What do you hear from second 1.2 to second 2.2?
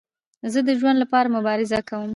مبارزه کوم.